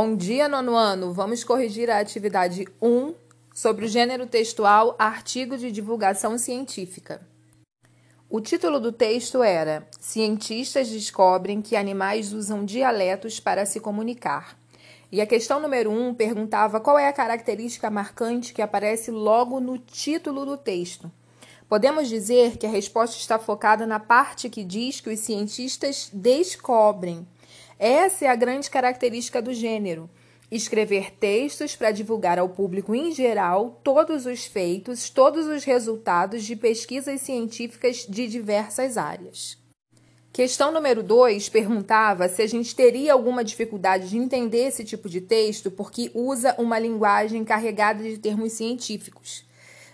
[0.00, 1.12] Bom dia, nono ano.
[1.12, 3.14] Vamos corrigir a atividade 1
[3.52, 7.20] sobre o gênero textual artigo de divulgação científica.
[8.30, 14.56] O título do texto era Cientistas descobrem que animais usam dialetos para se comunicar.
[15.10, 19.78] E a questão número 1 perguntava qual é a característica marcante que aparece logo no
[19.78, 21.10] título do texto.
[21.68, 27.26] Podemos dizer que a resposta está focada na parte que diz que os cientistas descobrem
[27.78, 30.10] essa é a grande característica do gênero.
[30.50, 36.56] Escrever textos para divulgar ao público em geral todos os feitos, todos os resultados de
[36.56, 39.58] pesquisas científicas de diversas áreas.
[40.32, 45.20] Questão número 2 perguntava se a gente teria alguma dificuldade de entender esse tipo de
[45.20, 49.44] texto porque usa uma linguagem carregada de termos científicos.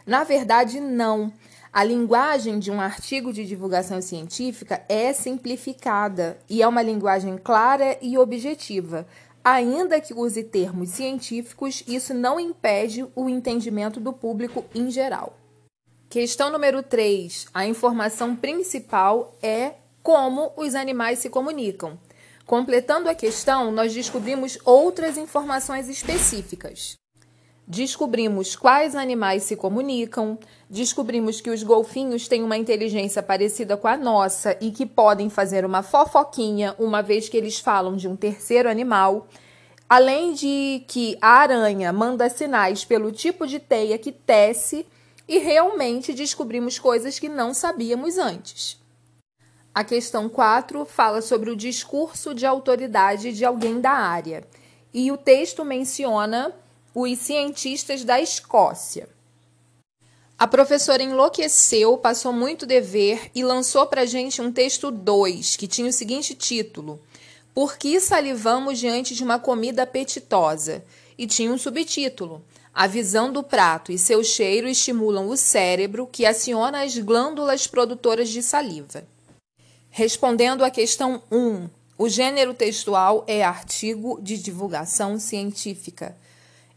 [0.07, 1.33] Na verdade, não.
[1.77, 7.99] A linguagem de um artigo de divulgação científica é simplificada e é uma linguagem clara
[8.01, 9.05] e objetiva.
[9.43, 15.37] Ainda que use termos científicos, isso não impede o entendimento do público em geral.
[16.09, 17.49] Questão número 3.
[17.53, 21.99] A informação principal é como os animais se comunicam.
[22.47, 26.95] Completando a questão, nós descobrimos outras informações específicas.
[27.67, 33.97] Descobrimos quais animais se comunicam, descobrimos que os golfinhos têm uma inteligência parecida com a
[33.97, 38.69] nossa e que podem fazer uma fofoquinha uma vez que eles falam de um terceiro
[38.69, 39.27] animal.
[39.89, 44.87] Além de que a aranha manda sinais pelo tipo de teia que tece
[45.27, 48.79] e realmente descobrimos coisas que não sabíamos antes.
[49.75, 54.45] A questão 4 fala sobre o discurso de autoridade de alguém da área.
[54.93, 56.55] E o texto menciona
[56.95, 59.09] os cientistas da Escócia.
[60.39, 65.67] A professora enlouqueceu, passou muito dever e lançou para a gente um texto 2, que
[65.67, 67.01] tinha o seguinte título:
[67.53, 70.85] Por que salivamos diante de uma comida apetitosa?
[71.17, 76.27] E tinha um subtítulo: A visão do prato e seu cheiro estimulam o cérebro, que
[76.27, 79.05] aciona as glândulas produtoras de saliva.
[79.89, 86.17] Respondendo à questão 1, o gênero textual é artigo de divulgação científica.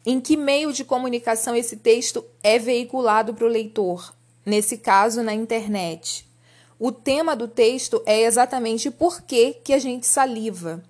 [0.09, 4.15] Em que meio de comunicação esse texto é veiculado para o leitor?
[4.45, 6.25] Nesse caso, na internet.
[6.79, 10.81] O tema do texto é exatamente por que, que a gente saliva.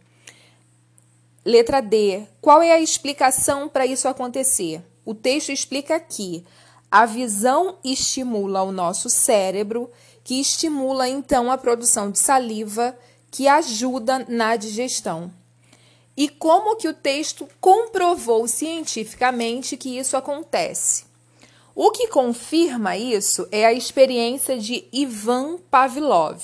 [1.43, 2.27] Letra D.
[2.39, 4.83] Qual é a explicação para isso acontecer?
[5.03, 6.45] O texto explica que
[6.91, 9.89] a visão estimula o nosso cérebro,
[10.23, 12.95] que estimula então a produção de saliva,
[13.31, 15.33] que ajuda na digestão
[16.17, 21.05] e como que o texto comprovou cientificamente que isso acontece.
[21.75, 26.41] O que confirma isso é a experiência de Ivan Pavlov.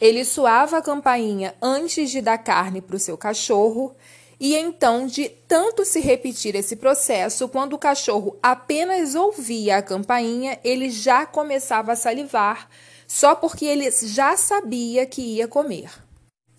[0.00, 3.92] Ele suava a campainha antes de dar carne para o seu cachorro,
[4.38, 10.58] e então, de tanto se repetir esse processo, quando o cachorro apenas ouvia a campainha,
[10.64, 12.68] ele já começava a salivar,
[13.06, 15.90] só porque ele já sabia que ia comer.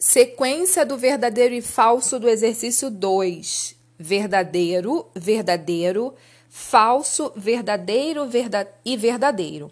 [0.05, 3.73] Sequência do verdadeiro e falso do exercício 2.
[3.97, 6.13] Verdadeiro, verdadeiro,
[6.49, 9.71] falso, verdadeiro verda e verdadeiro.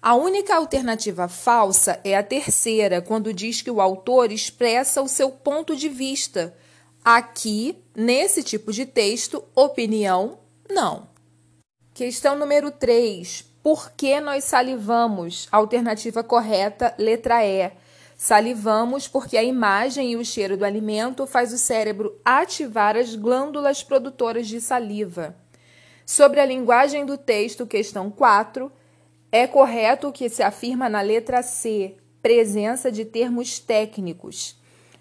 [0.00, 5.32] A única alternativa falsa é a terceira, quando diz que o autor expressa o seu
[5.32, 6.56] ponto de vista.
[7.04, 10.38] Aqui, nesse tipo de texto, opinião,
[10.70, 11.08] não.
[11.92, 13.44] Questão número 3.
[13.64, 15.48] Por que nós salivamos?
[15.50, 17.81] Alternativa correta, letra E
[18.24, 23.82] Salivamos porque a imagem e o cheiro do alimento faz o cérebro ativar as glândulas
[23.82, 25.34] produtoras de saliva.
[26.06, 28.70] Sobre a linguagem do texto, questão 4,
[29.32, 34.56] é correto o que se afirma na letra C, presença de termos técnicos.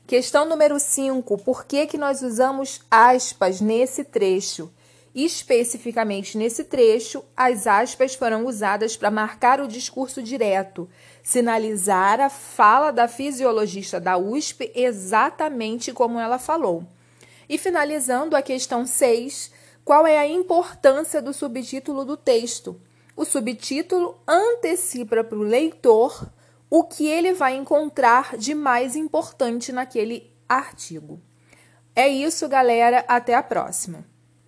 [0.08, 4.74] Questão número 5, por que, que nós usamos aspas nesse trecho?
[5.14, 10.90] Especificamente nesse trecho, as aspas foram usadas para marcar o discurso direto,
[11.22, 16.88] sinalizar a fala da fisiologista da USP exatamente como ela falou.
[17.50, 19.52] E finalizando a questão 6,
[19.84, 22.80] qual é a importância do subtítulo do texto?
[23.14, 26.32] O subtítulo antecipa para o leitor
[26.70, 31.20] o que ele vai encontrar de mais importante naquele artigo.
[31.94, 33.04] É isso, galera.
[33.10, 34.11] Até a próxima.